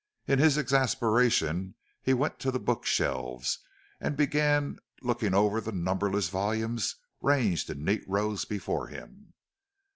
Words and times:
In 0.25 0.39
his 0.39 0.57
exasperation 0.57 1.75
he 2.01 2.15
went 2.15 2.39
to 2.39 2.49
the 2.49 2.59
book 2.59 2.87
shelves, 2.87 3.59
and 3.99 4.17
began 4.17 4.79
looking 5.03 5.35
over 5.35 5.61
the 5.61 5.71
numberless 5.71 6.27
volumes 6.29 6.95
ranged 7.21 7.69
in 7.69 7.85
neat 7.85 8.03
rows 8.07 8.43
before 8.43 8.87
him. 8.87 9.35